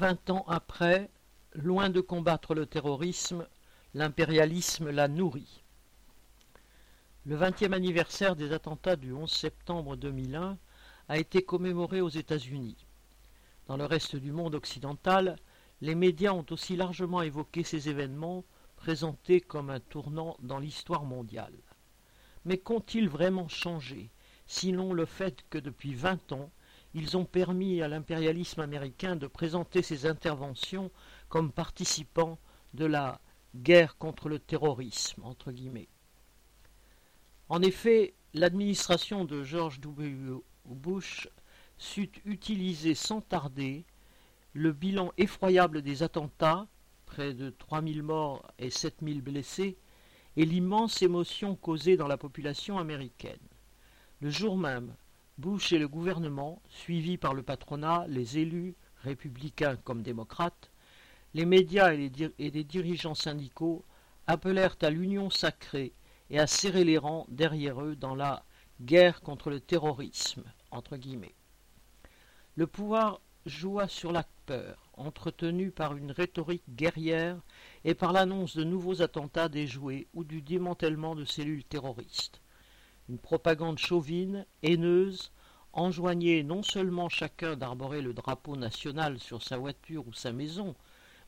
[0.00, 1.10] Vingt ans après,
[1.52, 3.46] loin de combattre le terrorisme,
[3.92, 5.62] l'impérialisme l'a nourri.
[7.26, 10.56] Le vingtième anniversaire des attentats du 11 septembre 2001
[11.10, 12.86] a été commémoré aux États-Unis.
[13.66, 15.36] Dans le reste du monde occidental,
[15.82, 18.46] les médias ont aussi largement évoqué ces événements
[18.76, 21.58] présentés comme un tournant dans l'histoire mondiale.
[22.46, 24.10] Mais qu'ont-ils vraiment changé,
[24.46, 26.50] sinon le fait que depuis vingt ans,
[26.94, 30.90] ils ont permis à l'impérialisme américain de présenter ses interventions
[31.28, 32.38] comme participant
[32.74, 33.20] de la
[33.54, 35.22] guerre contre le terrorisme.
[37.48, 40.40] En effet, l'administration de George W.
[40.66, 41.28] Bush
[41.78, 43.84] sut utiliser sans tarder
[44.52, 46.66] le bilan effroyable des attentats,
[47.06, 49.76] près de 3000 morts et 7000 blessés,
[50.36, 53.38] et l'immense émotion causée dans la population américaine.
[54.20, 54.94] Le jour même,
[55.40, 60.70] Bush et le gouvernement, suivis par le patronat, les élus, républicains comme démocrates,
[61.32, 63.82] les médias et les, dirigeants syndicaux
[64.26, 65.94] appelèrent à l'union sacrée
[66.28, 68.44] et à serrer les rangs derrière eux dans la
[68.82, 70.44] guerre contre le terrorisme.
[72.54, 77.40] Le pouvoir joua sur la peur, entretenue par une rhétorique guerrière
[77.84, 82.42] et par l'annonce de nouveaux attentats déjoués ou du démantèlement de cellules terroristes.
[83.10, 85.32] Une propagande chauvine, haineuse,
[85.72, 90.76] enjoignait non seulement chacun d'arborer le drapeau national sur sa voiture ou sa maison,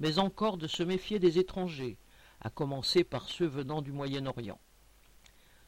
[0.00, 1.96] mais encore de se méfier des étrangers,
[2.40, 4.58] à commencer par ceux venant du Moyen-Orient.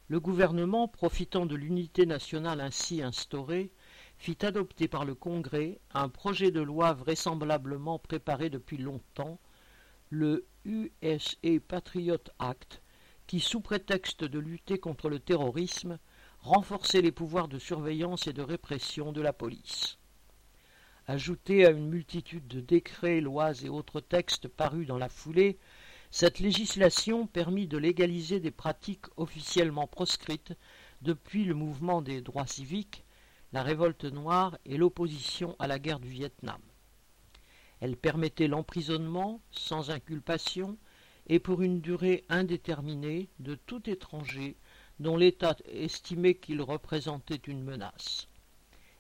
[0.09, 3.71] Le gouvernement, profitant de l'unité nationale ainsi instaurée,
[4.19, 9.39] fit adopter par le Congrès un projet de loi vraisemblablement préparé depuis longtemps,
[10.09, 12.83] le USA Patriot Act,
[13.31, 16.01] qui, sous prétexte de lutter contre le terrorisme,
[16.41, 19.99] renforçait les pouvoirs de surveillance et de répression de la police.
[21.07, 25.59] Ajouté à une multitude de décrets, lois et autres textes parus dans la foulée,
[26.11, 30.55] cette législation permit de légaliser des pratiques officiellement proscrites
[31.01, 33.05] depuis le mouvement des droits civiques,
[33.53, 36.61] la révolte noire et l'opposition à la guerre du Vietnam.
[37.79, 40.77] Elle permettait l'emprisonnement sans inculpation
[41.31, 44.57] et pour une durée indéterminée de tout étranger
[44.99, 48.27] dont l'État estimait qu'il représentait une menace.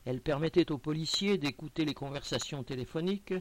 [0.04, 3.34] Elle permettait aux policiers d'écouter les conversations téléphoniques,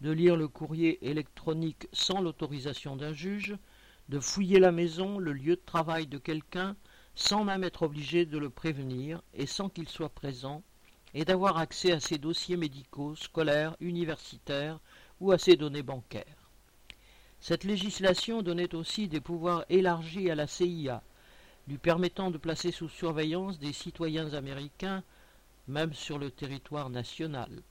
[0.00, 3.58] de lire le courrier électronique sans l'autorisation d'un juge,
[4.08, 6.76] de fouiller la maison, le lieu de travail de quelqu'un,
[7.14, 10.62] sans même être obligé de le prévenir et sans qu'il soit présent,
[11.12, 14.80] et d'avoir accès à ses dossiers médicaux, scolaires, universitaires
[15.20, 16.39] ou à ses données bancaires.
[17.40, 21.02] Cette législation donnait aussi des pouvoirs élargis à la CIA,
[21.68, 25.02] lui permettant de placer sous surveillance des citoyens américains,
[25.68, 27.62] même sur le territoire national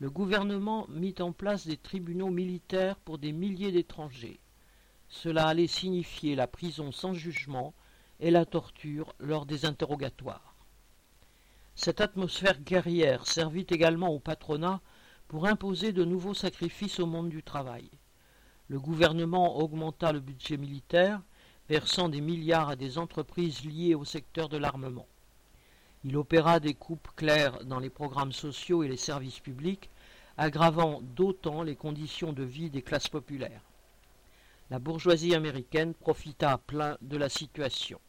[0.00, 4.40] le gouvernement mit en place des tribunaux militaires pour des milliers d'étrangers.
[5.08, 7.72] Cela allait signifier la prison sans jugement
[8.20, 10.56] et la torture lors des interrogatoires.
[11.76, 14.80] Cette atmosphère guerrière servit également au patronat
[15.28, 17.88] pour imposer de nouveaux sacrifices au monde du travail.
[18.74, 21.22] Le gouvernement augmenta le budget militaire,
[21.68, 25.06] versant des milliards à des entreprises liées au secteur de l'armement.
[26.02, 29.90] Il opéra des coupes claires dans les programmes sociaux et les services publics,
[30.36, 33.62] aggravant d'autant les conditions de vie des classes populaires.
[34.70, 38.00] La bourgeoisie américaine profita à plein de la situation.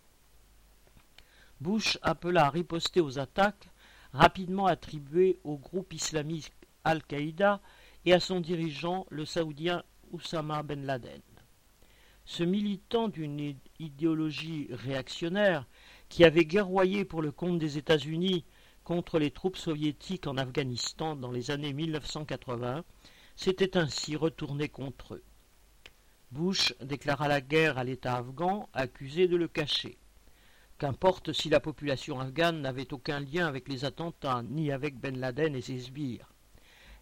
[1.61, 3.69] Bush appela à riposter aux attaques
[4.13, 6.51] rapidement attribuées au groupe islamique
[6.85, 7.61] Al-Qaïda
[8.05, 9.83] et à son dirigeant, le saoudien
[10.15, 11.21] Oussama Ben Laden.
[12.23, 15.67] Ce militant d'une idéologie réactionnaire
[16.07, 18.45] qui avait guerroyé pour le compte des États-Unis
[18.85, 22.85] contre les troupes soviétiques en Afghanistan dans les années 1980,
[23.35, 25.23] s'était ainsi retourné contre eux.
[26.31, 29.97] Bush déclara la guerre à l'État afghan, accusé de le cacher.
[30.77, 35.55] Qu'importe si la population afghane n'avait aucun lien avec les attentats, ni avec Ben Laden
[35.55, 36.31] et ses sbires.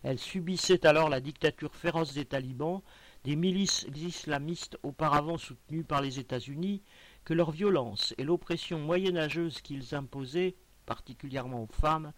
[0.04, 2.82] Elle subissait alors la dictature féroce des talibans,
[3.24, 6.82] des milices islamistes auparavant soutenues par les États-Unis,
[7.24, 10.56] que leur violence et l'oppression moyenâgeuse qu'ils imposaient,
[10.86, 12.12] particulièrement aux femmes,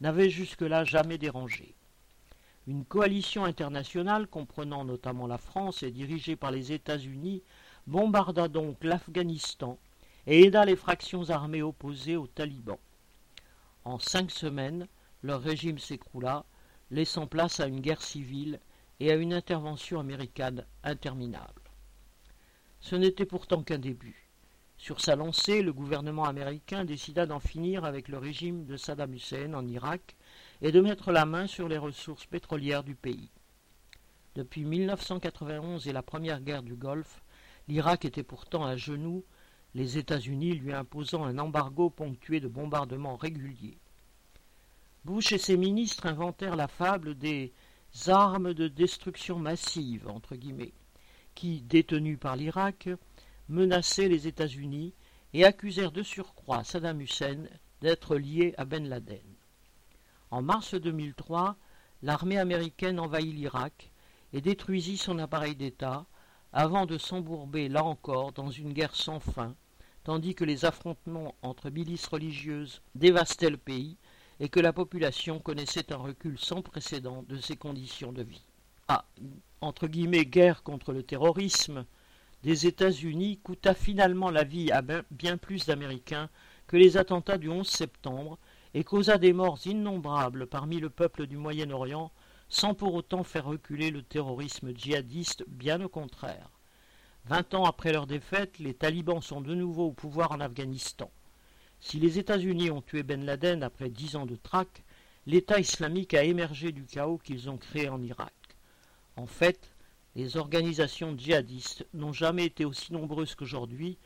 [0.00, 1.74] n'avaient jusque-là jamais dérangé.
[2.66, 7.42] Une coalition internationale comprenant notamment la France et dirigée par les États-Unis
[7.86, 9.78] bombarda donc l'Afghanistan
[10.26, 12.78] et aida les fractions armées opposées aux talibans.
[13.84, 14.86] En cinq semaines,
[15.22, 16.44] leur régime s'écroula,
[16.90, 18.60] laissant place à une guerre civile
[19.00, 21.62] et à une intervention américaine interminable.
[22.80, 24.28] Ce n'était pourtant qu'un début.
[24.76, 29.52] Sur sa lancée, le gouvernement américain décida d'en finir avec le régime de Saddam Hussein
[29.54, 30.16] en Irak
[30.62, 33.30] et de mettre la main sur les ressources pétrolières du pays.
[34.36, 37.22] Depuis 1991 et la première guerre du Golfe,
[37.66, 39.24] l'Irak était pourtant à genoux,
[39.74, 43.78] les États-Unis lui imposant un embargo ponctué de bombardements réguliers.
[45.04, 47.52] Bush et ses ministres inventèrent la fable des
[48.06, 50.74] armes de destruction massive, entre guillemets,
[51.34, 52.88] qui, détenues par l'Irak,
[53.48, 54.94] menaçaient les États-Unis
[55.32, 57.44] et accusèrent de surcroît Saddam Hussein
[57.80, 59.22] d'être lié à Ben Laden.
[60.30, 61.56] En mars 2003,
[62.02, 63.90] l'armée américaine envahit l'Irak
[64.32, 66.06] et détruisit son appareil d'État
[66.52, 69.54] avant de s'embourber là encore dans une guerre sans fin,
[70.04, 73.96] tandis que les affrontements entre milices religieuses dévastaient le pays
[74.40, 78.44] et que la population connaissait un recul sans précédent de ses conditions de vie.
[78.88, 79.04] Ah,
[79.60, 81.84] entre guillemets, guerre contre le terrorisme
[82.42, 86.30] des États-Unis coûta finalement la vie à bien plus d'Américains
[86.66, 88.38] que les attentats du 11 septembre
[88.74, 92.12] et causa des morts innombrables parmi le peuple du Moyen-Orient
[92.48, 96.50] sans pour autant faire reculer le terrorisme djihadiste, bien au contraire.
[97.26, 101.10] Vingt ans après leur défaite, les talibans sont de nouveau au pouvoir en Afghanistan.
[101.80, 104.82] Si les États-Unis ont tué Ben Laden après dix ans de traque,
[105.26, 108.32] l'État islamique a émergé du chaos qu'ils ont créé en Irak.
[109.16, 109.70] En fait,
[110.16, 113.98] les organisations djihadistes n'ont jamais été aussi nombreuses qu'aujourd'hui,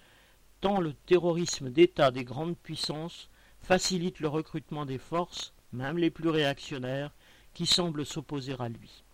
[0.60, 3.28] tant le terrorisme d'État des grandes puissances
[3.60, 7.12] facilite le recrutement des forces, même les plus réactionnaires,
[7.54, 9.04] qui semblent s'opposer à lui.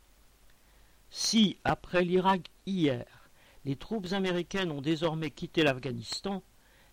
[1.11, 3.07] Si, après l'Irak hier,
[3.65, 6.43] les troupes américaines ont désormais quitté l'Afghanistan,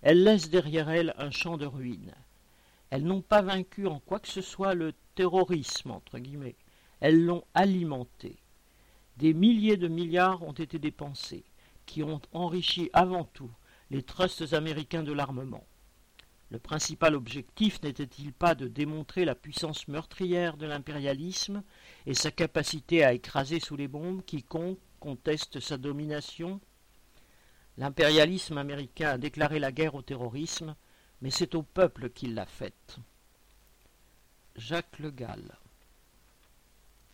[0.01, 2.13] elles laissent derrière elles un champ de ruines.
[2.89, 6.55] Elles n'ont pas vaincu en quoi que ce soit le terrorisme, entre guillemets.
[6.99, 8.37] Elles l'ont alimenté.
[9.17, 11.43] Des milliers de milliards ont été dépensés,
[11.85, 13.51] qui ont enrichi avant tout
[13.91, 15.63] les trusts américains de l'armement.
[16.51, 21.63] Le principal objectif n'était-il pas de démontrer la puissance meurtrière de l'impérialisme
[22.05, 26.61] et sa capacité à écraser sous les bombes quiconque conteste sa domination?
[27.77, 30.75] L'impérialisme américain a déclaré la guerre au terrorisme,
[31.21, 32.97] mais c'est au peuple qu'il l'a faite.
[34.55, 35.57] Jacques Le Gall